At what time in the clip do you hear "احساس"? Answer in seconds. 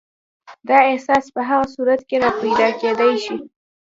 0.91-1.25